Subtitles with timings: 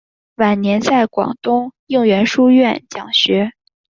[0.37, 3.51] 晚年在广东应元书院讲学。